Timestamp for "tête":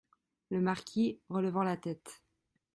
1.77-2.23